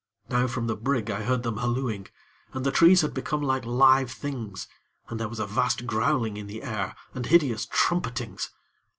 [0.29, 2.07] Now from the brig I heard them hallooing,
[2.53, 4.67] and the trees had become like live things,
[5.09, 8.49] and there was a vast growling in the air, and hideous trumpetings.